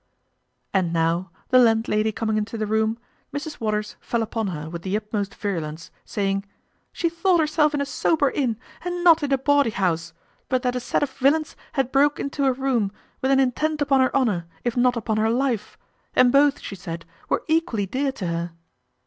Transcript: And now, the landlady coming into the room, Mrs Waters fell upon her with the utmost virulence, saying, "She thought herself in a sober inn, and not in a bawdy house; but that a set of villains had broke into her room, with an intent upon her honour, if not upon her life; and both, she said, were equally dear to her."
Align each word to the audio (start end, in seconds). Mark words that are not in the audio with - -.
And 0.73 0.91
now, 0.93 1.29
the 1.49 1.59
landlady 1.59 2.11
coming 2.11 2.35
into 2.35 2.57
the 2.57 2.65
room, 2.65 2.97
Mrs 3.31 3.59
Waters 3.59 3.97
fell 3.99 4.23
upon 4.23 4.47
her 4.47 4.67
with 4.67 4.81
the 4.81 4.97
utmost 4.97 5.35
virulence, 5.35 5.91
saying, 6.05 6.43
"She 6.91 7.07
thought 7.07 7.39
herself 7.39 7.75
in 7.75 7.81
a 7.81 7.85
sober 7.85 8.31
inn, 8.31 8.57
and 8.83 9.03
not 9.03 9.21
in 9.21 9.31
a 9.31 9.37
bawdy 9.37 9.69
house; 9.69 10.13
but 10.49 10.63
that 10.63 10.75
a 10.75 10.79
set 10.79 11.03
of 11.03 11.11
villains 11.11 11.55
had 11.73 11.91
broke 11.91 12.19
into 12.19 12.45
her 12.45 12.53
room, 12.53 12.91
with 13.21 13.29
an 13.29 13.39
intent 13.39 13.79
upon 13.79 13.99
her 14.01 14.15
honour, 14.15 14.47
if 14.63 14.75
not 14.75 14.97
upon 14.97 15.17
her 15.17 15.29
life; 15.29 15.77
and 16.15 16.31
both, 16.31 16.59
she 16.59 16.73
said, 16.73 17.05
were 17.29 17.43
equally 17.47 17.85
dear 17.85 18.11
to 18.13 18.25
her." 18.25 18.51